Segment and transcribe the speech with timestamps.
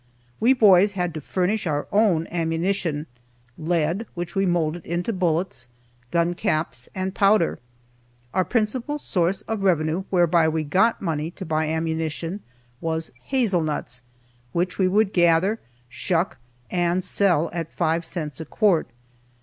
[0.39, 3.05] We boys had to furnish our own ammunition,
[3.55, 5.67] lead (which we moulded into bullets),
[6.09, 7.59] gun caps, and powder.
[8.33, 12.39] Our principal source of revenue whereby we got money to buy ammunition
[12.81, 14.01] was hazel nuts,
[14.53, 16.39] which we would gather, shuck,
[16.71, 18.87] and sell at five cents a quart.